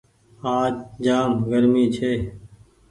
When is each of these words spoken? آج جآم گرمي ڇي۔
آج 0.57 0.73
جآم 1.03 1.31
گرمي 1.49 1.85
ڇي۔ 1.95 2.11